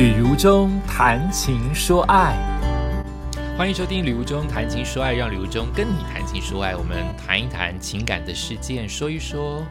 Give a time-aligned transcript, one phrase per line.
[0.00, 2.34] 旅途中谈情说爱，
[3.54, 6.74] 欢迎收听《旅途中谈情说爱》，让旅途中跟你谈情说爱。
[6.74, 9.62] 我们谈一谈情感的事件，说一说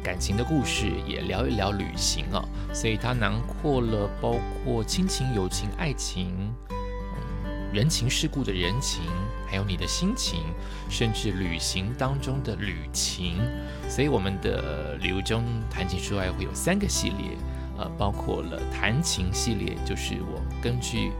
[0.00, 2.48] 感情的故事，也聊一聊旅行哦。
[2.72, 6.32] 所以它囊括了包括亲情、友情、爱情，
[6.70, 9.02] 嗯，人情世故的人情，
[9.48, 10.44] 还有你的心情，
[10.88, 13.40] 甚至旅行当中的旅情。
[13.88, 17.36] 所以我们的旅如中谈情说爱会有三个系列。
[17.78, 21.10] 呃，包括了谈情系列，就是我根据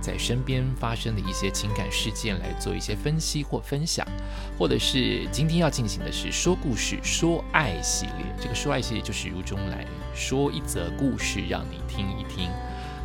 [0.00, 4.06] 在身边发生的一些情感事件来做一些分析或分享，
[4.58, 8.24] 或者是今天要进行的是说故事、说爱系列。
[8.40, 12.48] 这个说爱系列就是如中来说一则故事让你听一听。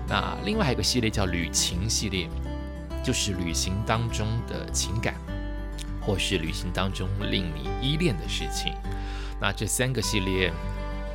[0.07, 2.29] 那另外还有个系列叫旅行系列，
[3.03, 5.15] 就是旅行当中的情感，
[6.01, 8.73] 或是旅行当中令你依恋的事情。
[9.41, 10.51] 那这三个系列。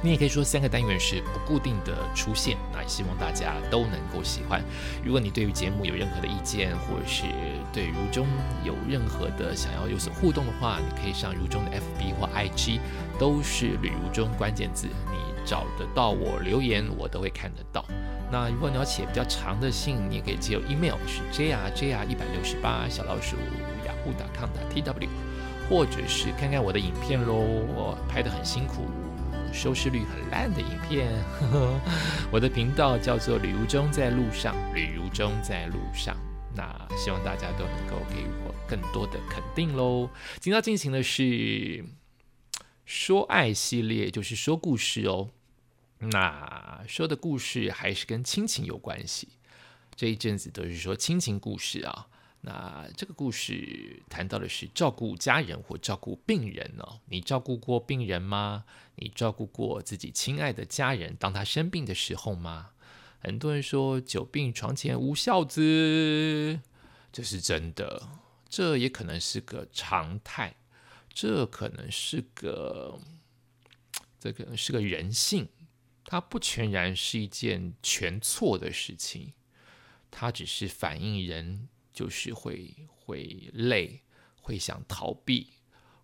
[0.00, 4.62] 你也可以说三个单元是不固定的出现，那希望大家都能够喜欢。
[5.04, 7.24] 如果你对于节目有任何的意见，或者是
[7.72, 8.26] 对如中
[8.64, 12.78] 有任何的想要有所互动的话，你可以上如中的 FB 或 IG，
[13.18, 17.84] 都是旅如中关键字，你找得到我留言，我都会看得到。
[18.30, 23.36] 那如果你要写比较长的信，你也可以寄 email 是 jrjr 一百六十八小老鼠
[23.84, 25.08] 雅虎打 com 的 tw，
[25.68, 27.34] 或者是看看我的影片喽，
[27.74, 28.84] 我拍的很辛苦。
[29.52, 31.12] 收视率很烂的影片，
[32.30, 36.16] 我的频道叫做“旅如中在路上”，旅如中在路上。
[36.54, 40.08] 那希望大家都能够给我更多的肯定喽。
[40.40, 41.84] 今天要进行的是
[42.84, 45.30] 说爱系列，就是说故事哦。
[45.98, 49.28] 那说的故事还是跟亲情有关系。
[49.94, 52.06] 这一阵子都是说亲情故事啊。
[52.40, 57.00] 那这个故事谈到的是照顾家人或照顾病人哦。
[57.06, 58.64] 你照顾过病人吗？
[58.94, 62.70] 你照顾过自己亲爱的家人，当他生病的时候吗？
[63.20, 66.60] 很多人说久病床前无孝子，
[67.12, 68.08] 这是真的。
[68.48, 70.54] 这也可能是个常态，
[71.12, 72.98] 这可能是个，
[74.20, 75.48] 这可能是个人性。
[76.04, 79.34] 它不全然是一件全错的事情，
[80.10, 81.68] 它只是反映人。
[81.98, 84.00] 就是会会累，
[84.40, 85.48] 会想逃避，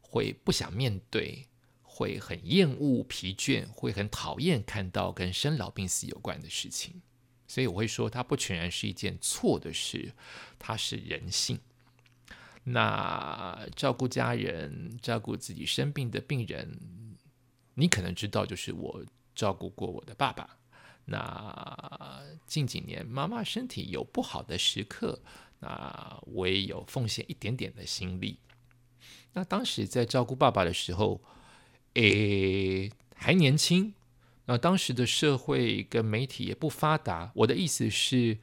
[0.01, 1.47] 会不想面对，
[1.85, 7.01] 会很厌恶、疲倦，会很讨厌看到跟生老病死有关的事情。
[7.47, 10.13] 所以我会说，它不全然是一件错的事，
[10.59, 11.61] 它是人性。
[12.65, 16.77] 那照顾家人、照顾自己生病的病人，
[17.75, 20.59] 你可能知道，就是我照顾过我的爸爸。
[21.05, 25.23] 那近几年妈妈身体有不好的时刻。
[25.65, 28.39] 那我也有奉献一点点的心力。
[29.33, 31.23] 那当时在照顾爸爸的时候，
[31.95, 33.95] 诶，还年轻。
[34.45, 37.33] 那当时的社会跟媒体也不发达。
[37.37, 38.39] 我的意思是，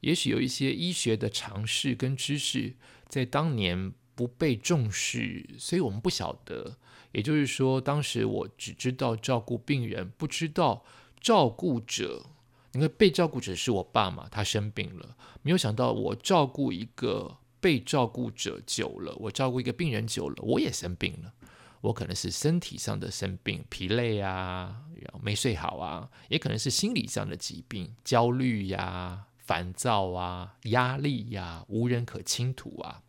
[0.00, 2.74] 也许有一些医学的常识跟知识
[3.08, 6.76] 在当年不被重视，所以我们不晓得。
[7.12, 10.84] 也就是说，当时我只知道照顾病人，不知道
[11.20, 12.26] 照顾者。
[12.74, 21.32] 因为被照顾者是我爸嘛，他生病了，没有想到我照顾一个被照顾者久了，我照顾一个病人久了，我也生病了。
[21.80, 24.82] 我可能是身体上的生病，疲累啊，
[25.22, 33.02] 没睡好啊，也可能是心理上的疾病，焦虑呀、烦躁啊、压力呀，无人可倾吐啊。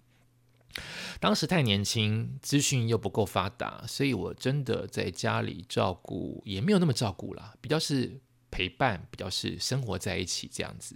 [1.19, 8.19] 当时太年轻，资讯又不够发达，所以我真的在家里照顾也没有那么照顾了，比较是。
[8.55, 10.95] 陪伴比较是生活在一起这样子，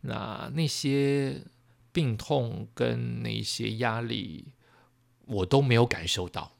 [0.00, 1.40] 那那些
[1.92, 4.48] 病痛跟那些压力，
[5.26, 6.50] 我都没有感受到。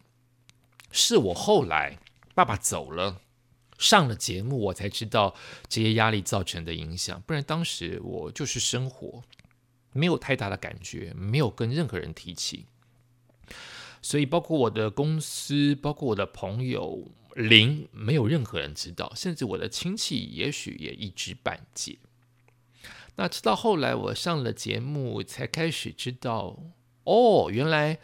[0.92, 1.98] 是我后来
[2.32, 3.20] 爸爸走了，
[3.76, 5.34] 上了节目，我才知道
[5.68, 7.20] 这些压力造成的影响。
[7.26, 9.24] 不然当时我就是生活，
[9.90, 12.66] 没有太大的感觉，没有跟任何人提起。
[14.00, 17.08] 所以包括我的公司，包括我的朋友。
[17.36, 21.98] 零没有任何人知道，甚至我的亲戚也许也一知半解。
[23.16, 26.58] 那直到后来我上了节目，才开始知道，
[27.04, 27.98] 哦，原来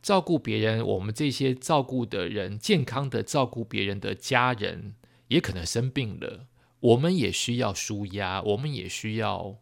[0.00, 4.94] 照顾别人，我们这些照顾的人，健康的照顾别人的家人，
[5.28, 6.46] 也可能生病了，
[6.80, 9.58] 我们也需要舒压，我们也需要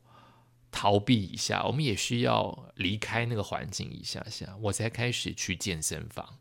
[0.70, 6.38] 逃避一下，我们也需要离开那个环境一下下，我才开始去健身房。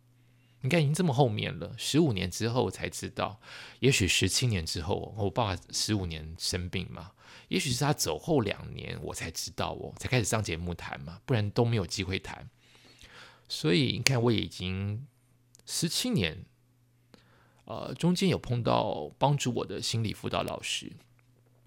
[0.68, 3.40] 你看，已经这么后面了，十五年之后才知道，
[3.80, 7.14] 也许十七年之后，我爸十五年生病嘛，
[7.48, 12.50] 也许是他走后两年，我才知道，哦才开始上节目谈嘛，不然都没有机会谈。
[13.48, 15.08] 所以你看，我已经
[15.66, 16.44] 十七年，
[17.64, 20.92] 呃，中间有碰到帮助我的心理辅导老师，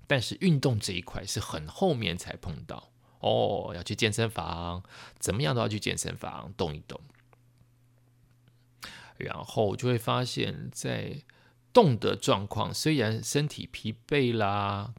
[0.07, 2.93] 但是运动这一块是很后面才碰到。
[3.21, 4.83] 哦，要去健身房，
[5.19, 7.01] 怎么样都要去健身房动一动。
[9.21, 11.23] 然后就会发现，在
[11.73, 14.95] 动的状况，虽然身体疲惫啦，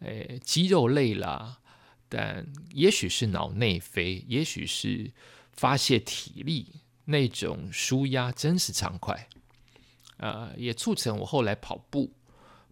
[0.00, 1.60] 诶，肌肉累啦，
[2.08, 5.12] 但也许是脑内啡，也许是
[5.52, 9.28] 发泄体力那种舒压，真是畅快。
[10.18, 12.12] 呃，也促成我后来跑步，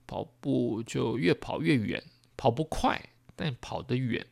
[0.06, 2.02] 跑步就越跑越远，
[2.36, 4.26] 跑不快，但跑得远，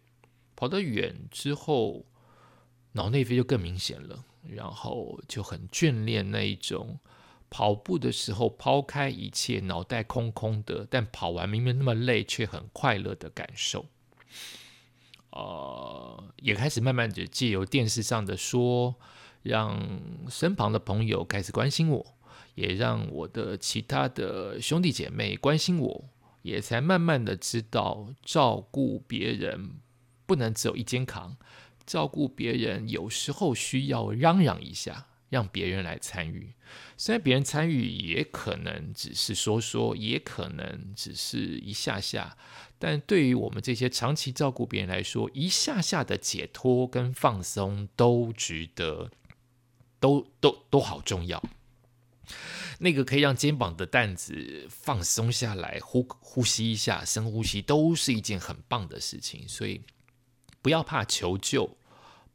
[0.55, 2.07] 跑得远之后，
[2.93, 6.99] 脑内啡就更明显了，然后就很眷恋那一种
[7.49, 13.87] 跑步的时候抛开一切，脑袋空空的，但跑完明明那么累却很快乐的感受。
[15.31, 18.97] 呃，也开始慢慢的借由电视上的说，
[19.43, 22.15] 让身旁的朋友开始关心我。
[22.57, 26.05] 也让我的其他的兄弟姐妹关心我，
[26.43, 29.79] 也才慢慢的知道照顾别人
[30.27, 31.37] 不能只有一肩扛，
[31.91, 36.55] 照顾别人有时候需要嚷嚷一下，让别人来参与。
[36.97, 42.37] 虽然别人参与也可能只是说说，也可能只是一下下，
[42.79, 49.11] 但对于我们这些长期照顾别人来说，一下下的解脱跟放松都值得，
[49.99, 51.43] 都都都好重要。
[52.79, 59.49] 那个可以让肩膀的担子放松下来，呼呼吸一下，深呼吸，都是一件很棒的事情。
[59.49, 59.83] 所以
[60.63, 61.77] 不要怕求救，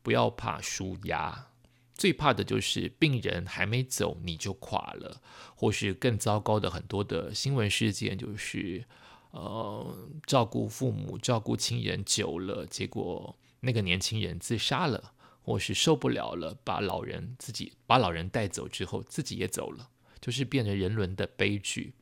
[0.05, 1.47] 不要怕舒压，
[1.95, 5.19] 最怕的就是病人还没走你就垮了，
[5.55, 8.85] 或是更糟糕的很多的新闻事件，就是
[9.31, 9.97] 呃
[10.27, 15.13] 照顾父母、照顾亲人久了，结果那个年轻人自杀了。
[15.47, 21.93] 或是受不了了，把老人自己把老人带走之后，自己也走了，就是变成人伦的悲剧。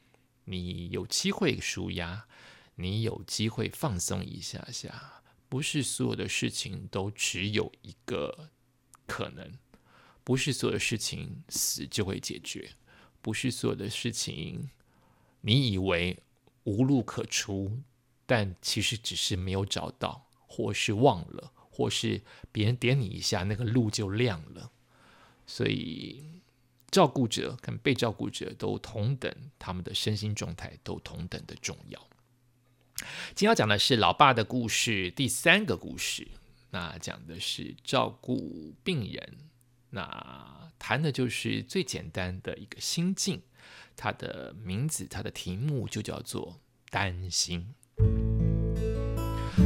[0.46, 2.26] 你有机会舒压，
[2.76, 5.23] 你有机会放松一下下，
[5.54, 8.50] 不是所有的事情都只有一个
[9.06, 9.54] 可能，
[10.24, 12.72] 不是所有的事情死就会解决，
[13.22, 14.72] 不是所有的事情
[15.42, 16.18] 你以为
[16.64, 17.78] 无路可出，
[18.26, 21.54] 但其实只是没有找到，或是忘了。
[21.70, 24.72] 或是别人点你一下，那个路就亮了。
[25.46, 26.24] 所以，
[26.90, 32.08] 照顾者跟被照顾者都同等，他们的身心状态都同等的重要。
[33.36, 36.28] 今天要讲的是老爸的故事，第三个故事。
[36.72, 39.38] 那讲的是照顾病人，
[39.92, 43.42] 那谈的就是最简单的一个心境。
[43.96, 46.60] 它的名字，它的题目就叫做
[46.90, 47.76] 担心。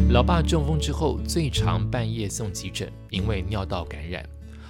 [0.10, 4.30] 老爸中风之后，最常半夜送急诊，因为尿道感染，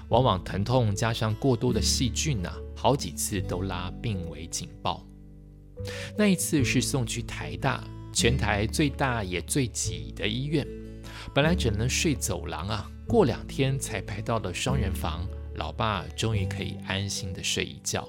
[0.10, 5.04] 往往疼痛加上过多的细菌呐，好几次都拉病危警报。
[6.16, 10.66] 那一次是送去台大，全台最大也最挤的医院，
[11.34, 18.08] 本来只能睡走廊啊，过两天才排到了双人房，老爸终于可以安心的睡一觉。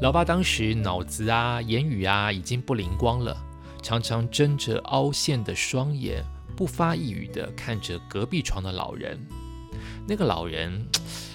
[0.00, 3.36] 老爸当时脑子啊、言语啊已经不灵光了。
[3.80, 6.22] 常常睁着凹陷的双眼，
[6.56, 9.18] 不发一语地看着隔壁床的老人。
[10.06, 10.84] 那个老人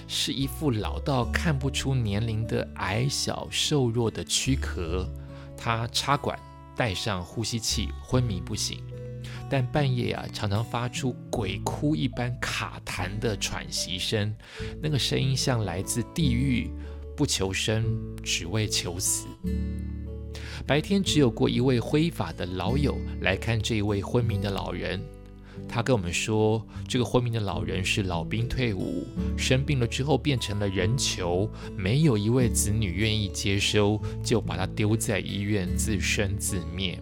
[0.06, 5.08] 是一副老到看不出年龄的矮小瘦弱的躯壳。
[5.56, 6.38] 他插管，
[6.76, 8.82] 戴上呼吸器，昏迷不醒。
[9.50, 14.34] 但半夜啊，常常发出鬼哭一般卡痰的喘息声，
[14.82, 16.70] 那个声音像来自地狱，
[17.16, 17.84] 不求生，
[18.22, 19.26] 只为求死。
[20.66, 25.00] 白天只有过一位灰发的老友来看这位昏迷的老人，
[25.68, 29.06] 他跟我们说，这个昏迷的老人是老兵退伍，
[29.36, 37.00] 生病了之后变成了人球，没有一位子女愿意接收，就把他丢在医院自生自灭。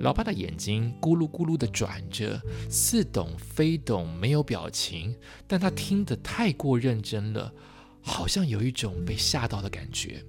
[0.00, 5.14] 老爸的眼睛咕噜咕噜地转着，似懂非懂，没有表情，
[5.46, 7.52] 但他听得太过认真了，
[8.02, 10.22] 好像有一种被吓到的感觉。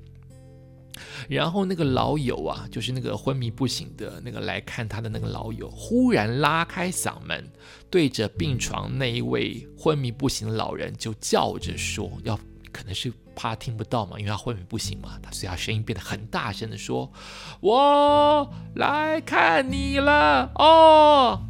[1.28, 7.52] 然后那个老友啊，就是那个昏迷不醒的那个来看他的那个老友，忽然拉开嗓门，
[7.90, 12.40] 对着病床那一位昏迷不醒的老人就叫着说：“要
[12.72, 17.12] 可能是怕听不到嘛，因为他昏迷不醒嘛，他所以他声音变得很大声的说
[17.60, 21.42] ：‘我来看你了哦，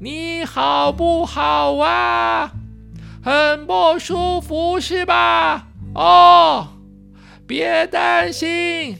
[0.00, 2.52] 你好不好啊？
[3.22, 5.68] 很不舒服是吧？
[5.94, 6.68] 哦。’”
[7.50, 8.96] 别担心，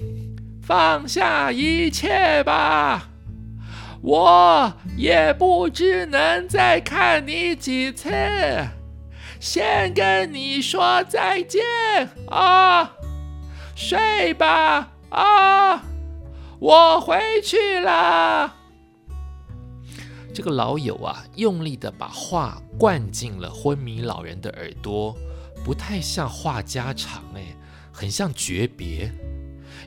[0.60, 3.08] 放下一切吧。
[4.02, 8.10] 我也不知能再看你几次，
[9.38, 11.60] 先跟你说再见
[12.28, 12.90] 啊！
[13.76, 15.84] 睡吧啊！
[16.58, 18.52] 我回去了。”
[20.34, 25.16] 这个老友啊，用力的把话灌进了昏迷老人的耳朵，
[25.64, 27.44] 不太像话家常，哎，
[27.92, 29.12] 很像诀别。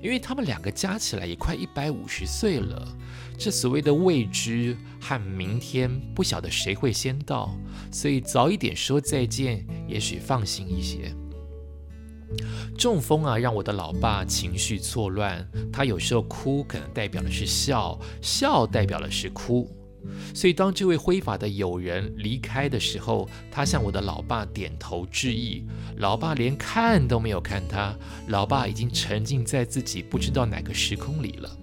[0.01, 2.97] 因为他们两个加起来也快一百五十岁了，
[3.37, 7.55] 这所谓的未知和明天不晓得谁会先到，
[7.91, 11.13] 所以早一点说再见，也许放心一些。
[12.77, 19.69] 中风啊，让我的老爸情绪错乱，他有时候哭可能代表的是笑，笑代表的是哭。
[20.33, 25.63] 所以，当这位挥法的友人离开的时候，他向我的老爸点头致意。
[25.97, 27.95] 老爸连看都没有看他，
[28.27, 31.57] 老爸已经沉浸在自己不知道哪个时空里了。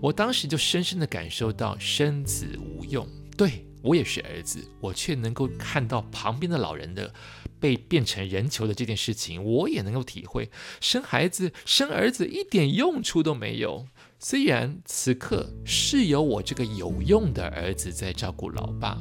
[0.00, 7.12] 我当时就深深的感受到生子无用，对我也是儿子，我却能够看到旁边的老人的
[7.58, 13.86] 被变成人球的这件事情，我也能够体会，生孩子生儿子一点用处都没有。
[14.18, 18.98] 虽然此刻是有我这个有用的儿子在照顾老爸，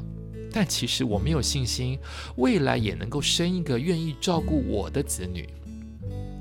[0.51, 1.97] 但其实我没有信心
[2.35, 5.47] 未来也能够生一个愿意照顾我的子女。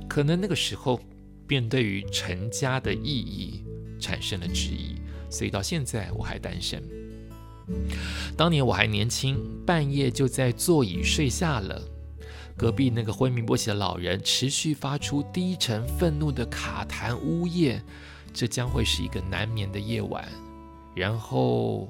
[0.08, 1.00] 可能那个时候
[1.46, 3.64] 便对于成家的意义
[4.00, 4.96] 产生了质疑，
[5.30, 6.82] 所以到现在我还单身。
[8.36, 11.80] 当年我还年轻，半夜就在座椅睡下了，
[12.56, 17.82] 隔壁那个昏迷不醒的老人持续发出低沉愤怒的卡痰呜咽。
[18.34, 20.28] 这将会是一个难眠的夜晚。
[20.94, 21.88] 然后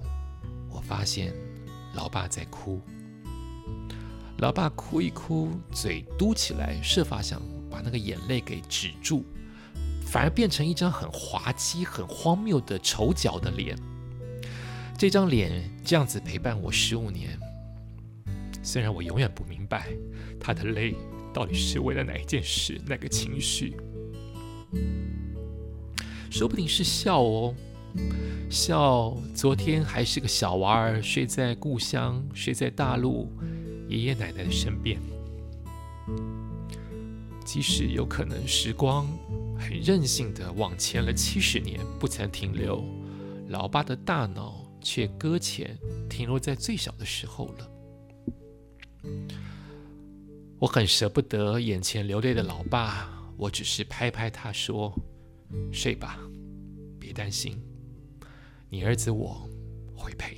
[0.70, 1.34] 我发现
[1.94, 2.80] 老爸在哭，
[4.38, 9.24] 老爸哭一哭，嘴嘟起来，设法想把那个眼泪给止住，
[10.06, 13.76] 反而变成一张很滑稽、很荒谬的丑角的脸。
[14.96, 17.38] 这张脸这样子陪伴我十五年，
[18.62, 19.88] 虽然我永远不明白
[20.38, 20.94] 他的泪
[21.32, 23.76] 到底是为了哪一件事、哪个情绪。
[26.36, 27.54] 说不定是笑哦，
[28.50, 29.16] 笑。
[29.36, 33.30] 昨天还是个小娃儿，睡在故乡，睡在大陆
[33.88, 35.00] 爷爷奶奶的身边。
[37.44, 39.06] 即使有可能时光
[39.56, 42.84] 很任性的往前了七十年，不曾停留，
[43.50, 45.78] 老爸的大脑却搁浅，
[46.10, 47.70] 停留在最小的时候了。
[50.58, 54.92] 我很舍不得眼前流泪的老爸，我只是拍拍他说。
[55.72, 56.18] 睡吧
[56.98, 57.60] 别担心。
[58.70, 59.48] 你儿子我
[59.94, 60.33] 会陪。